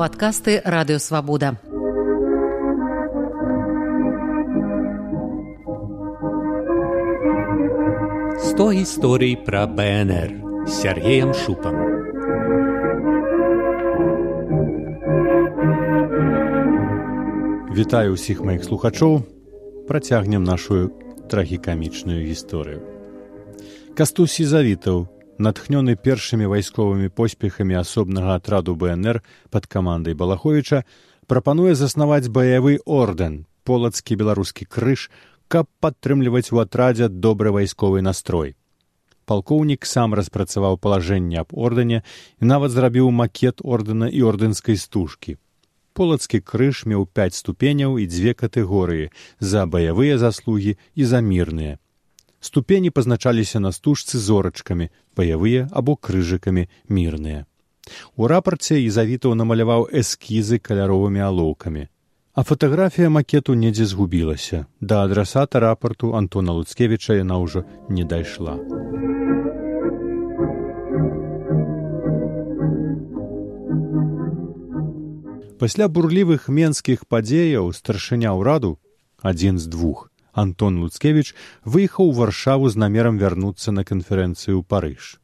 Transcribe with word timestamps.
падкасты 0.00 0.62
радыёвабода. 0.64 1.60
Сто 8.40 8.72
гісторый 8.72 9.36
пра 9.36 9.66
БНР 9.68 10.64
з 10.64 10.72
Сергеем 10.72 11.34
Шупам. 11.36 11.76
Вітаю 17.76 18.16
ўсіх 18.16 18.40
маіх 18.40 18.64
слухачоў, 18.64 19.20
працягнем 19.84 20.48
нашу 20.48 20.88
трагікамічную 21.28 22.24
гісторыю. 22.24 22.80
Кастусі 23.92 24.48
завітаў, 24.48 25.12
натхнёны 25.40 25.96
першымі 25.96 26.46
вайсковымі 26.52 27.08
поспехамі 27.08 27.80
асобнага 27.80 28.36
атраду 28.36 28.76
БНР 28.76 29.22
пад 29.50 29.66
камандай 29.66 30.14
Балаховіча, 30.14 30.84
прапануе 31.26 31.74
заснаваць 31.74 32.28
баявы 32.28 32.78
ордэн, 32.84 33.46
полацкі 33.64 34.20
беларускі 34.20 34.68
крыж, 34.68 35.08
каб 35.48 35.66
падтрымліваць 35.80 36.52
у 36.52 36.60
атрадзе 36.60 37.08
добры 37.08 37.50
вайсковы 37.56 38.04
настрой. 38.04 38.54
Палкоўнік 39.24 39.86
сам 39.86 40.14
распрацаваў 40.18 40.76
палажэнне 40.76 41.40
аб 41.40 41.54
ордэне 41.54 42.02
і 42.02 42.44
нават 42.52 42.74
зрабіў 42.76 43.10
макет 43.10 43.64
ордэна 43.64 44.10
і 44.12 44.24
ордэнскай 44.30 44.76
стужкі. 44.76 45.38
Полацкі 45.94 46.40
крыж 46.40 46.84
меў 46.84 47.06
пяць 47.06 47.38
ступеняў 47.38 47.96
і 47.98 48.06
дзве 48.06 48.34
катэгорыі 48.34 49.10
за 49.40 49.66
баявыя 49.66 50.18
заслугі 50.18 50.76
і 50.94 51.04
за 51.04 51.20
мірныя 51.24 51.78
ступені 52.40 52.90
пазначаліся 52.90 53.60
на 53.60 53.72
стужцы 53.72 54.18
зорачкамі 54.18 54.88
баявыя 55.16 55.68
або 55.72 55.96
крыжыкамі 55.96 56.66
мірныя. 56.88 57.44
У 58.16 58.26
рапарце 58.26 58.80
ізавітаў 58.80 59.34
намаляваў 59.34 59.88
эскізы 59.92 60.58
каляровымі 60.58 61.20
алоўкамі. 61.20 61.88
А 62.34 62.42
фатаграфія 62.42 63.10
макету 63.10 63.54
недзе 63.54 63.84
згубілася. 63.86 64.66
Да 64.80 65.04
адрасата 65.04 65.60
рапарту 65.60 66.14
антона 66.14 66.52
луцкевіча 66.52 67.18
яна 67.20 67.38
ўжо 67.38 67.64
не 67.88 68.04
дайшла. 68.04 68.56
Пасля 75.60 75.88
бурлівых 75.92 76.48
менскіх 76.48 77.04
падзеяў 77.04 77.74
старшыня 77.76 78.32
ўраду 78.32 78.78
адзін 79.20 79.58
з 79.60 79.68
двух 79.68 80.09
Антон 80.32 80.78
Луцкевіч 80.80 81.34
выехаў 81.64 82.10
у 82.10 82.16
варшаву 82.16 82.68
з 82.70 82.76
намерам 82.76 83.18
вярнуцца 83.18 83.72
на 83.72 83.84
канферэнцыю 83.84 84.60
ў 84.60 84.64
парыж. 84.64 85.18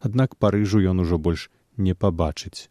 Аднак 0.00 0.36
парыжу 0.36 0.80
ён 0.80 1.00
ужо 1.00 1.18
больш 1.18 1.48
не 1.76 1.94
пабачыць. 1.94 2.68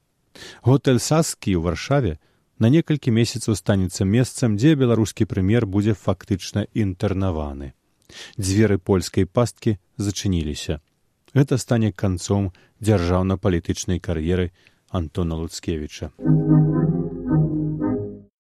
Готэль 0.62 1.02
саскі 1.02 1.58
ў 1.58 1.62
варшаве 1.66 2.14
на 2.60 2.70
некалькі 2.70 3.12
месяцаў 3.12 3.56
станецца 3.56 4.06
месцам, 4.06 4.58
дзе 4.58 4.76
беларускі 4.76 5.26
прэм'ер 5.26 5.66
будзе 5.66 5.94
фактычна 5.94 6.67
інтэрнаваны. 6.73 7.73
Дзверы 8.38 8.78
польскай 8.78 9.26
пасткі 9.26 9.78
зачыніліся. 9.98 10.82
Гэта 11.34 11.58
стане 11.62 11.94
канцом 11.94 12.52
дзяржаўна-палітычнай 12.82 14.02
кар'еры 14.02 14.52
Антона 14.90 15.36
Луцкевіча. 15.36 16.12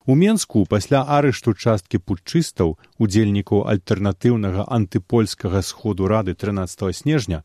У 0.09 0.15
Менску 0.15 0.61
пасля 0.65 0.99
арышту 1.15 1.51
часткі 1.53 1.99
путчыстаў 2.01 2.71
удзельнікаў 3.05 3.59
альтэрнатыўнага 3.73 4.65
антыпольскага 4.77 5.61
сходу 5.67 6.07
рады 6.09 6.33
13 6.33 6.97
снежня 6.99 7.43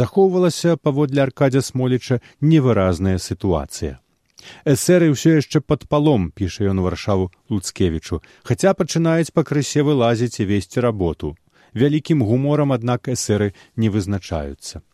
захоўвалася 0.00 0.76
паводле 0.76 1.24
аркадзя 1.24 1.64
смоліча 1.64 2.20
невыразная 2.50 3.16
сітуацыя. 3.16 3.96
Эсеры 4.68 5.08
ўсё 5.16 5.40
яшчэ 5.40 5.64
пад 5.64 5.88
палом 5.88 6.28
піша 6.28 6.68
ён 6.76 6.84
варшаву 6.84 7.32
луцкевічу, 7.48 8.20
хаця 8.44 8.76
пачынаюць 8.76 9.32
пакрысе 9.32 9.80
вылазіць 9.80 10.44
і 10.44 10.48
весці 10.52 10.84
работу. 10.84 11.36
Вялікім 11.72 12.20
гуморам, 12.20 12.76
аднак 12.76 13.08
эсеры 13.08 13.54
не 13.80 13.88
вызначаюцца. 13.88 14.84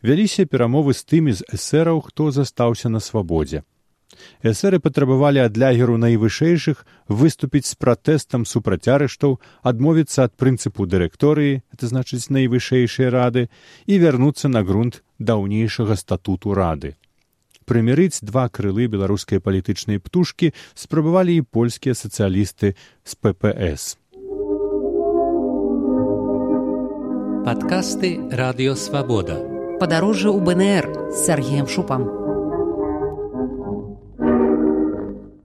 Вяліся 0.00 0.48
перамовы 0.48 0.96
з 0.96 1.04
тымі 1.04 1.36
з 1.36 1.44
эсераў, 1.52 2.00
хто 2.00 2.32
застаўся 2.32 2.88
на 2.88 3.04
свабодзе 3.04 3.68
эсеры 4.42 4.78
патрабавалі 4.80 5.42
ад 5.44 5.56
лягеру 5.56 5.96
найвышэйшых 6.00 6.84
выступіць 7.08 7.66
з 7.68 7.74
пратэстам 7.76 8.46
супраць 8.46 8.88
арыштаў 8.88 9.38
адмовіцца 9.62 10.28
ад 10.28 10.36
прынцыпу 10.36 10.86
дырэкторыі 10.86 11.60
это 11.74 11.90
значыць 11.92 12.30
найвышэйшай 12.32 13.12
рады 13.12 13.48
і 13.86 13.98
вярнуцца 13.98 14.48
на 14.48 14.62
грунт 14.62 15.02
даўнейшага 15.18 15.96
статуту 15.96 16.54
рады. 16.54 16.96
Прымірыць 17.68 18.24
два 18.24 18.48
крылы 18.48 18.88
беларускай 18.88 19.44
палітычнай 19.44 20.00
птушкі 20.00 20.54
спрабавалі 20.74 21.36
і 21.36 21.44
польскія 21.44 21.92
сацыялісты 21.92 22.74
з 23.04 23.12
ппс 23.20 23.98
падкасты 27.48 28.08
радыёвабода 28.28 29.36
падарожжа 29.80 30.28
ў 30.28 30.38
бнр 30.44 30.84
з 31.08 31.16
сергеем 31.24 31.64
шупам 31.64 32.17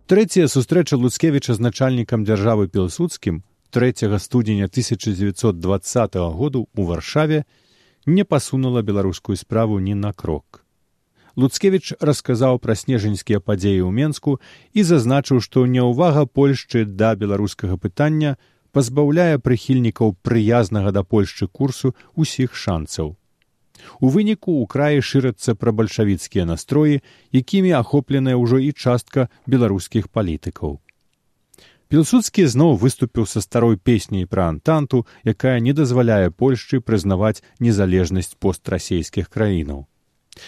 Трэцяя 0.03 0.49
сустрэча 0.51 0.97
Луцкевіча 0.99 1.53
з 1.55 1.63
начальнікам 1.63 2.25
дзяржавы 2.27 2.67
пілсудскім 2.67 3.39
3 3.71 4.19
студзеня 4.19 4.67
1920 4.67 5.55
году 6.35 6.67
ў 6.75 6.83
варшаве 6.83 7.47
не 8.05 8.27
пасунула 8.27 8.83
беларускую 8.83 9.39
справу 9.39 9.79
ні 9.79 9.95
на 9.95 10.11
крок. 10.11 10.67
Луцкевіч 11.39 11.95
расказаў 12.03 12.59
пра 12.59 12.75
снежаньскія 12.75 13.39
падзеі 13.39 13.79
ў 13.87 13.95
Менску 13.95 14.43
і 14.75 14.83
зазначыў, 14.83 15.39
што 15.39 15.63
няўвага 15.71 16.27
Польшчы 16.27 16.83
да 16.83 17.15
беларускага 17.15 17.79
пытання 17.79 18.35
пазбаўляе 18.75 19.39
прыхільнікаў 19.39 20.19
прыязнага 20.19 20.91
да 20.91 21.07
Польшчы 21.07 21.47
курсу 21.47 21.95
ўсіх 22.19 22.59
шанцаў. 22.59 23.15
У 23.99 24.09
выніку 24.09 24.51
ў 24.61 24.67
краі 24.67 25.01
шырацца 25.01 25.55
пра 25.55 25.71
бальшавіцкія 25.71 26.45
настроі, 26.45 27.01
якімі 27.31 27.71
ахопленая 27.81 28.35
ўжо 28.39 28.59
і 28.59 28.71
частка 28.71 29.29
беларускіх 29.47 30.09
палітыкаў. 30.09 30.79
Пілсудскі 31.93 32.43
зноў 32.49 32.77
выступіў 32.81 33.25
са 33.29 33.41
старой 33.45 33.77
песняй 33.77 34.25
пра 34.25 34.49
антанту, 34.49 35.05
якая 35.23 35.59
не 35.61 35.73
дазваляе 35.77 36.33
Польшчы 36.33 36.81
прызнаваць 36.81 37.43
незалежнасць 37.59 38.33
пострасейскіх 38.41 39.29
краінаў. 39.29 39.85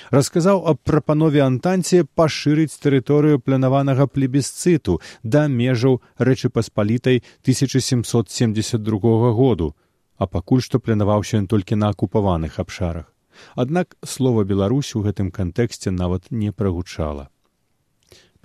Расказаў 0.09 0.63
аб 0.71 0.81
прапанове 0.89 1.43
антанце 1.45 2.01
пашырыць 2.19 2.81
тэрыторыю 2.85 3.41
планаванага 3.45 4.07
плебісцыту 4.09 4.99
да 5.21 5.45
межаў 5.61 6.01
рэчы 6.17 6.49
паспалітай 6.49 7.21
1772 7.45 9.33
году, 9.41 9.75
а 10.17 10.25
пакуль 10.25 10.65
што 10.65 10.79
планаваўся 10.79 11.37
ён 11.37 11.47
толькі 11.47 11.77
на 11.81 11.93
акупаваных 11.93 12.57
абшарах. 12.59 13.11
Аднак 13.55 13.95
слова 14.03 14.43
Беларусь 14.43 14.95
у 14.95 15.01
гэтым 15.05 15.31
кантэксце 15.31 15.91
нават 15.91 16.31
не 16.31 16.51
прагучала. 16.51 17.29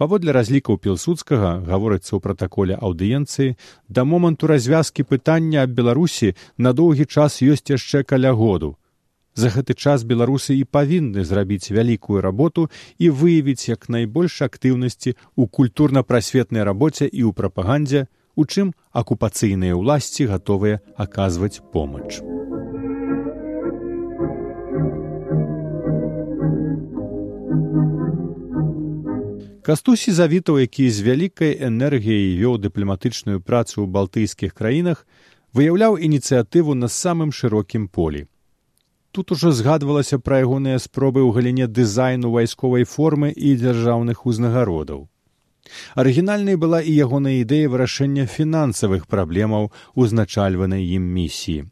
Паводле 0.00 0.32
разлікаў 0.32 0.78
пілсудскага 0.80 1.48
гаворыцца 1.64 2.16
ў 2.16 2.20
пратаколе 2.24 2.76
аўдыенцыі 2.80 3.56
да 3.88 4.04
моманту 4.08 4.48
развязкі 4.48 5.04
пытання 5.04 5.68
аб 5.68 5.76
беларусі 5.76 6.32
на 6.56 6.72
доўгі 6.72 7.04
час 7.04 7.42
ёсць 7.44 7.68
яшчэ 7.68 8.02
каля 8.08 8.32
году. 8.32 8.80
За 9.34 9.52
гэты 9.52 9.76
час 9.76 10.08
беларусы 10.08 10.56
і 10.56 10.64
павінны 10.64 11.24
зрабіць 11.24 11.68
вялікую 11.68 12.24
работу 12.24 12.68
і 12.98 13.12
выявіць 13.12 13.68
як 13.68 13.88
найбольш 13.92 14.40
актыўнасці 14.48 15.14
ў 15.14 15.42
культурна-прасветнай 15.60 16.64
рабоце 16.64 17.04
і 17.04 17.28
ў 17.28 17.36
прапагандзе, 17.36 18.08
у 18.40 18.48
чым 18.48 18.74
акупацыйныя 18.96 19.76
ўласці 19.76 20.32
гатовыя 20.32 20.80
аказваць 20.96 21.60
помач. 21.76 22.39
Кастусі 29.70 30.12
завітаў, 30.12 30.58
які 30.58 30.90
з 30.90 30.98
вялікай 31.06 31.52
энергіяй 31.62 32.34
вёў 32.42 32.56
дыпламатычную 32.58 33.38
працу 33.38 33.78
ў 33.78 33.86
балтыйскіх 33.86 34.50
краінах, 34.50 35.06
выяўляў 35.54 35.94
ініцыятыву 35.94 36.74
на 36.74 36.90
самым 36.90 37.30
шырокім 37.30 37.86
полі. 37.86 38.26
Тут 39.14 39.30
ужо 39.30 39.54
згадвалася 39.54 40.18
пра 40.18 40.42
ягоныя 40.42 40.82
спробы 40.82 41.22
ў 41.22 41.30
галіне 41.38 41.70
дызайну 41.70 42.34
вайсковай 42.34 42.82
формы 42.82 43.30
і 43.30 43.54
дзяржаўных 43.62 44.26
узнагародаў. 44.26 45.06
Арыгінальнай 45.94 46.58
была 46.58 46.82
і 46.82 46.90
ягоная 46.90 47.38
ідэя 47.46 47.70
вырашэння 47.70 48.26
фінансавых 48.26 49.06
праблемаў 49.06 49.70
узначальванай 49.94 50.82
ім 50.98 51.06
місіі. 51.14 51.70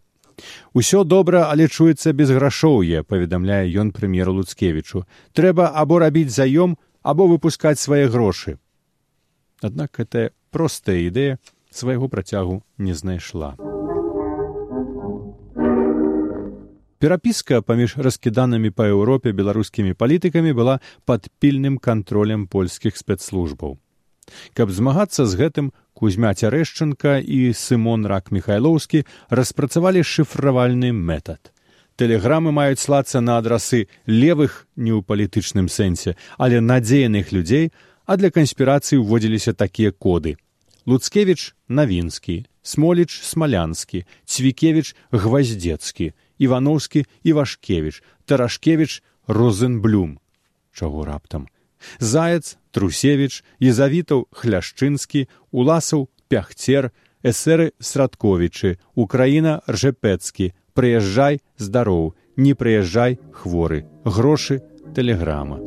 Усё 0.71 1.03
добра, 1.03 1.51
але 1.51 1.67
чуецца 1.67 2.15
без 2.15 2.31
грашоўе, 2.31 3.03
паведамляе 3.03 3.67
ён 3.75 3.91
прэм'еру 3.91 4.39
Луцкевічу. 4.39 5.03
Трэба 5.35 5.75
або 5.75 5.99
рабіць 5.99 6.31
заём, 6.31 6.79
або 7.03 7.27
выпускаць 7.27 7.81
свае 7.81 8.09
грошы. 8.09 8.59
Аднак 9.63 9.99
гэтая 9.99 10.31
простая 10.51 10.99
ідэя 11.09 11.39
свайго 11.71 12.09
працягу 12.09 12.63
не 12.79 12.95
знайшла. 12.95 13.57
Перапіска 16.99 17.61
паміж 17.63 17.95
раскіданымі 18.03 18.75
па 18.75 18.89
Еўропе 18.91 19.31
беларускімі 19.31 19.95
палітыкамі 19.95 20.51
была 20.51 20.81
пад 21.07 21.29
пільным 21.39 21.79
кантролем 21.79 22.49
польскіх 22.51 22.99
спецслужбаў. 22.99 23.79
Каб 24.59 24.75
змагацца 24.75 25.23
з 25.27 25.39
гэтым 25.39 25.71
кузьмя 25.95 26.35
цярэшчынка 26.35 27.23
і 27.23 27.55
сымон 27.55 28.07
рак 28.11 28.35
михайлоўскі 28.35 29.05
распрацавалі 29.31 30.03
шыфравальны 30.03 30.91
метад. 30.91 31.55
Тэлеграмы 31.99 32.55
маюць 32.55 32.79
слацца 32.79 33.21
на 33.21 33.39
адрасы 33.43 33.89
левых 34.07 34.67
не 34.77 34.95
ў 34.95 35.03
палітычным 35.03 35.67
сэнсе, 35.67 36.15
але 36.39 36.63
надзеяных 36.63 37.35
людзей, 37.35 37.75
а 38.07 38.15
для 38.15 38.31
канспірацыі 38.31 39.03
ўводзіліся 39.03 39.53
такія 39.53 39.91
коды. 39.91 40.39
Луцкевіч 40.87 41.59
навінскі, 41.69 42.47
смоліч 42.63 43.11
смалянскі, 43.27 44.07
цвікевіч 44.25 44.95
гваздзецкі, 45.11 46.15
івановскі 46.39 47.05
івашкевич 47.23 48.03
тарашкевич 48.25 49.03
розенблюм 49.27 50.19
чаго 50.73 51.05
раптам 51.05 51.49
заяц 51.99 52.57
трусевич 52.71 53.43
езавітаў 53.61 54.27
хляшчынскі 54.31 55.27
уласаў 55.51 56.09
пяхцер 56.31 56.91
эсеры 57.23 57.73
срадковічы 57.81 58.79
украіна 58.95 59.61
ржепецкі 59.69 60.55
прыязджай 60.79 61.41
здароў 61.69 62.13
не 62.37 62.55
прыязджай 62.55 63.19
хворы 63.41 63.83
грошы 64.05 64.63
тэлеграма 64.95 65.59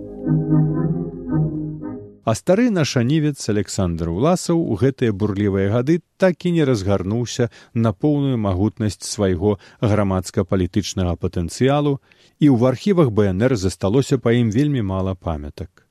А 2.23 2.35
стары 2.35 2.69
нашанівец 2.69 3.49
Александр 3.49 4.09
Уласаў 4.13 4.59
у 4.61 4.75
гэтыя 4.77 5.11
бурлівыя 5.11 5.71
гады 5.73 5.95
так 6.21 6.45
і 6.45 6.51
не 6.57 6.65
разгарнуўся 6.69 7.49
на 7.73 7.93
поўную 7.93 8.37
магутнасць 8.37 9.01
свайго 9.01 9.57
грамадска-палітычнага 9.81 11.17
патэнцыялу 11.17 11.97
і 12.37 12.47
ў 12.53 12.69
архівах 12.69 13.09
БНР 13.09 13.57
засталося 13.57 14.21
па 14.21 14.37
ім 14.37 14.53
вельмі 14.53 14.85
мала 14.85 15.15
памятак. 15.17 15.87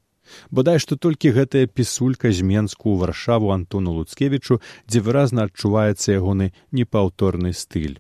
Бадай 0.55 0.79
што 0.79 0.95
толькі 0.95 1.35
гэтая 1.35 1.67
пісулька 1.67 2.31
з 2.31 2.47
менску 2.47 2.95
ў 2.95 3.03
варшаву 3.03 3.51
Антону 3.51 3.99
Луцкевічу, 3.99 4.63
дзе 4.87 5.03
выразна 5.03 5.51
адчуваецца 5.51 6.15
ягоны 6.15 6.55
непаўторны 6.71 7.51
стыль. 7.51 7.99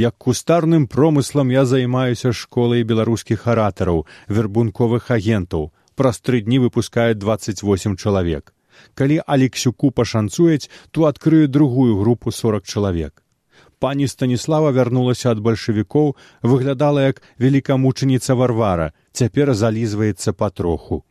Як 0.00 0.14
кустарным 0.16 0.86
промыслам 0.88 1.50
я 1.52 1.66
займаюся 1.68 2.30
школай 2.32 2.84
беларускіх 2.88 3.42
аратараў, 3.52 4.06
вербунковых 4.32 5.10
агентаў, 5.12 5.66
праз 5.94 6.20
тры 6.24 6.40
дні 6.46 6.60
выпускаюць 6.62 7.20
28 7.20 7.96
чалавек. 8.00 8.54
Калі 8.96 9.20
Алексюку 9.26 9.90
пашанцуюць, 9.90 10.70
то 10.90 11.04
адкрыю 11.04 11.48
другую 11.48 11.98
групу 12.00 12.32
40 12.32 12.64
чалавек. 12.64 13.22
Пані 13.78 14.08
Станіслава 14.08 14.72
вярнулася 14.72 15.36
ад 15.36 15.44
бальшавікоў, 15.44 16.16
выглядала 16.40 17.04
як 17.04 17.20
велікамучаніца 17.36 18.40
варвара, 18.40 18.92
цяпер 19.12 19.52
залізваецца 19.52 20.32
патроху. 20.32 21.04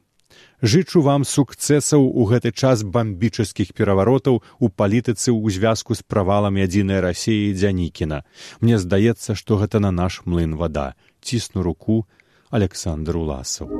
Жычу 0.61 0.99
вам 0.99 1.23
сукцэсаў 1.23 2.03
у 2.03 2.27
гэты 2.27 2.51
час 2.51 2.83
бамбічаскіх 2.83 3.71
пераваротаў 3.71 4.41
у 4.59 4.67
палітыцы 4.67 5.31
ў 5.31 5.47
звязку 5.55 5.95
з 5.95 6.03
правалам 6.03 6.59
адзінай 6.59 6.99
рассіі 6.99 7.55
дзянікіна. 7.55 8.27
Мне 8.59 8.75
здаецца, 8.75 9.39
што 9.39 9.55
гэта 9.55 9.79
на 9.79 9.91
наш 9.95 10.19
млын 10.27 10.59
вада. 10.59 10.99
Цісну 11.23 11.63
руку 11.63 12.03
Александр 12.51 13.15
Уласаў. 13.15 13.71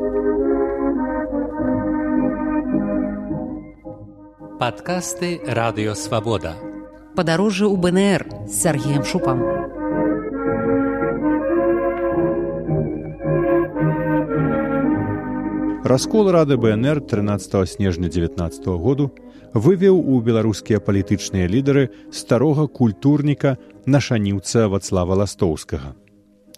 Падкасты 4.60 5.44
радыёвабода. 5.44 6.56
Падарожжа 7.16 7.68
ў 7.68 7.76
БНР 7.76 8.22
з 8.48 8.56
Сергеем 8.56 9.04
Шупам. 9.04 9.59
Раскол 15.84 16.30
рады 16.32 16.58
БНР 16.58 17.00
13 17.02 17.70
снежня 17.70 18.10
19 18.10 18.66
году 18.84 19.16
вывеў 19.54 19.96
у 19.96 20.20
беларускія 20.20 20.84
палітычныя 20.84 21.48
лідары 21.48 21.88
старога 22.12 22.68
культурніка 22.68 23.56
нашаніўца 23.86 24.68
вацлава 24.68 25.16
ластоўскага. 25.24 25.96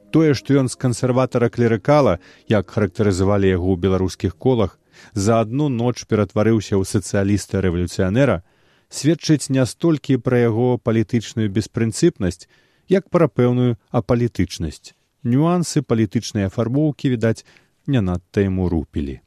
Тое, 0.10 0.34
што 0.34 0.58
ён 0.58 0.74
з 0.74 0.76
кансерватара 0.76 1.54
клерыкала, 1.54 2.18
як 2.50 2.74
характарызавалі 2.74 3.46
яго 3.46 3.70
ў 3.70 3.78
беларускіх 3.78 4.34
колах, 4.42 4.80
за 5.14 5.38
адну 5.46 5.70
ноч 5.70 6.10
ператварыўся 6.10 6.82
ў 6.82 6.84
сацыяліста 6.90 7.62
рэвалюцыянера, 7.62 8.42
сведчыць 8.90 9.54
не 9.54 9.62
столькі 9.70 10.18
пра 10.18 10.50
яго 10.50 10.82
палітычную 10.82 11.46
беспрынцыпнасць, 11.54 12.50
як 12.90 13.14
пра 13.14 13.30
пэўную 13.30 13.78
апалітычнасць. 13.94 14.98
Нюансы 15.22 15.86
палітычнай 15.86 16.50
афарбоўкі, 16.50 17.14
відаць, 17.14 17.46
не 17.88 18.02
надта 18.02 18.46
яму 18.46 18.70
рупілі. 18.70 19.20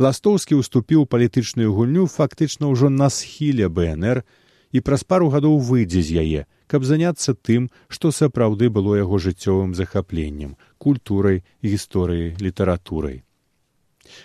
Ластоўскі 0.00 0.60
ўступіў 0.60 1.04
палітычную 1.04 1.72
гульню 1.76 2.06
фактычна 2.08 2.72
ўжо 2.72 2.88
на 2.88 3.10
схіле 3.12 3.68
БНР 3.68 4.24
і 4.72 4.80
праз 4.80 5.04
пару 5.04 5.28
гадоў 5.28 5.60
выйдзе 5.60 6.00
з 6.00 6.24
яе, 6.24 6.40
каб 6.70 6.86
заняцца 6.88 7.34
тым, 7.34 7.68
што 7.88 8.14
сапраўды 8.14 8.70
было 8.70 8.96
яго 8.96 9.18
жыццёвым 9.18 9.74
захапленнем, 9.74 10.56
культурай, 10.78 11.44
гісторыяй, 11.60 12.36
літаратурай. 12.40 13.22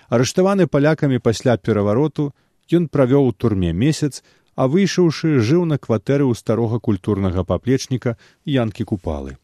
Арыштаваны 0.09 0.67
палякамі 0.67 1.19
пасля 1.19 1.57
перавароту, 1.57 2.31
ён 2.71 2.87
правёў 2.87 3.29
у 3.29 3.33
турме 3.33 3.73
месяц, 3.73 4.23
а 4.55 4.67
выйшаўшы 4.71 5.39
жыў 5.43 5.65
на 5.65 5.77
кватэры 5.77 6.23
ў 6.23 6.33
старога 6.39 6.79
культурнага 6.79 7.43
паплечніка 7.43 8.15
янкі 8.45 8.87
купалы. 8.87 9.37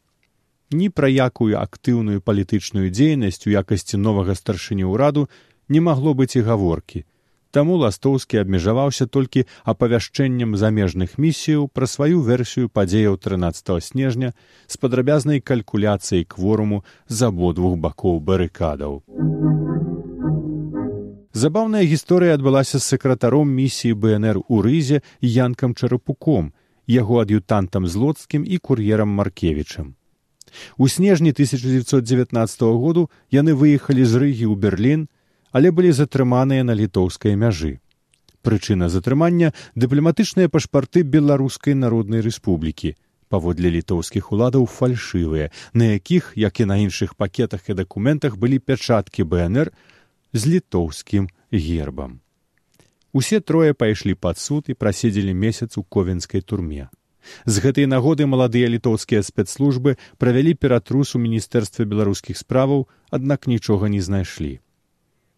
Ні 0.72 0.88
пра 0.88 1.08
якую 1.08 1.54
актыўную 1.60 2.24
палітычную 2.24 2.88
дзейнасць 2.88 3.46
у 3.46 3.52
якасці 3.52 4.00
новага 4.00 4.34
старшыні 4.34 4.88
ўраду 4.88 5.28
не 5.68 5.80
магло 5.80 6.14
быць 6.16 6.36
і 6.40 6.44
гаворкі. 6.48 7.04
Таму 7.52 7.76
ластоўскі 7.76 8.40
абмежаваўся 8.40 9.04
толькі 9.06 9.44
апавяшчэннем 9.68 10.56
замежных 10.56 11.18
місіяў 11.20 11.68
пра 11.68 11.86
сваю 11.94 12.24
версію 12.24 12.72
падзеяў 12.72 13.18
13 13.20 13.84
снежня 13.84 14.32
з 14.66 14.80
падрабязнай 14.80 15.44
калькуляцыяй 15.44 16.24
кворуму 16.24 16.80
з 17.08 17.28
абодвух 17.28 17.76
бакоў 17.76 18.20
барыкадаў. 18.24 19.02
Забаўная 21.32 21.84
гісторыя 21.84 22.40
адбылася 22.40 22.78
з 22.78 22.84
сакратаром 22.88 23.52
місіі 23.52 23.92
БНР 24.00 24.40
у 24.48 24.64
рызе 24.64 25.04
янкам 25.20 25.74
чарапуком, 25.74 26.52
яго 26.88 27.20
ад'ютантам 27.20 27.84
злоцкім 27.86 28.48
і 28.48 28.56
кур'ерам 28.56 29.12
маркевічам. 29.20 29.96
У 30.76 30.88
снежні 30.88 31.30
1919 31.30 32.62
году 32.62 33.10
яны 33.30 33.54
выехалі 33.54 34.04
з 34.04 34.14
рыгі 34.16 34.46
ў 34.50 34.56
Берлін, 34.56 35.08
але 35.52 35.70
былі 35.70 35.92
затрыманыя 35.92 36.64
на 36.64 36.74
літоўскай 36.74 37.36
мяжы. 37.36 37.80
Прычына 38.42 38.88
затрымання 38.88 39.52
дыпламатычныя 39.76 40.50
пашпарты 40.50 41.02
беларускай 41.06 41.74
народнай 41.78 42.24
рэспублікі, 42.26 42.96
паводле 43.28 43.70
літоўскіх 43.70 44.32
уладаў 44.32 44.66
фальшывыя, 44.66 45.52
на 45.72 45.94
якіх, 45.94 46.32
як 46.36 46.60
і 46.60 46.66
на 46.66 46.76
іншых 46.82 47.14
пакетах 47.14 47.68
і 47.70 47.78
дакументах 47.78 48.36
былі 48.36 48.58
пячаткі 48.58 49.24
БНР, 49.24 49.72
з 50.32 50.46
літоўскім 50.46 51.28
гербам. 51.52 52.20
Усе 53.12 53.40
трое 53.40 53.72
пайшлі 53.76 54.14
пад 54.14 54.38
суд 54.38 54.68
і 54.68 54.74
праседзелі 54.74 55.34
месяц 55.34 55.76
у 55.76 55.84
ковенскай 55.84 56.40
турме. 56.40 56.88
З 57.46 57.54
гэтай 57.62 57.86
нагоды 57.86 58.26
маладыя 58.26 58.66
літоўскія 58.72 59.22
спецслужбы 59.22 59.96
правялі 60.18 60.54
ператрус 60.54 61.14
у 61.14 61.22
міністэрстве 61.22 61.86
беларускіх 61.86 62.38
справаў, 62.38 62.88
аднак 63.10 63.46
нічога 63.46 63.88
не 63.88 64.00
знайшлі. 64.00 64.58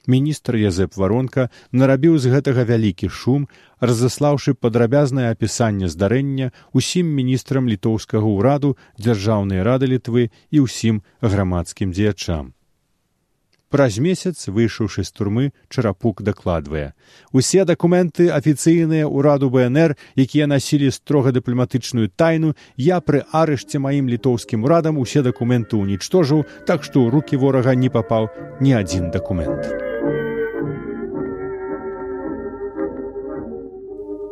Міністр 0.07 0.57
Язэп 0.61 0.97
варонка 0.97 1.49
нарабіў 1.73 2.19
з 2.19 2.33
гэтага 2.33 2.65
вялікі 2.69 3.09
шум, 3.09 3.49
разаслаўшы 3.81 4.55
падрабязнае 4.55 5.31
апісанне 5.33 5.89
здарэння 5.89 6.53
усім 6.73 7.09
міністрам 7.09 7.69
літоўскага 7.69 8.25
ўраду 8.25 8.77
дзяржаўнай 9.01 9.65
рады 9.65 9.89
літвы 9.89 10.29
і 10.51 10.67
ўсім 10.69 11.01
грамадскім 11.21 11.97
дзеячам. 11.97 12.54
Праз 13.75 13.97
месяц 13.99 14.47
выйшаўшы 14.47 15.03
з 15.03 15.11
турмы 15.11 15.45
чарапук 15.67 16.23
дакладвае. 16.23 16.95
Усе 17.35 17.65
дакументы 17.67 18.31
афіцыйныя 18.31 19.09
ўраду 19.11 19.51
бнр 19.51 19.97
якія 20.15 20.47
насілі 20.47 20.95
строга 20.95 21.35
дыпламатычную 21.35 22.07
тайну 22.15 22.55
я 22.79 23.03
пры 23.03 23.27
арышце 23.35 23.83
маім 23.83 24.07
літоўскім 24.15 24.63
урадам 24.63 25.03
усе 25.03 25.27
дакументы 25.27 25.75
ўнічтожыў 25.75 26.47
так 26.71 26.87
што 26.87 27.03
ў 27.03 27.11
рукі 27.19 27.35
ворага 27.43 27.75
не 27.75 27.91
папаў 27.91 28.31
ні 28.63 28.79
адзін 28.79 29.11
дакумент 29.11 29.67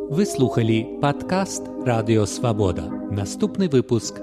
выслухалі 0.07 1.03
падкаст 1.03 1.67
радыёвабода 1.83 2.87
наступны 3.11 3.67
выпуск 3.67 4.23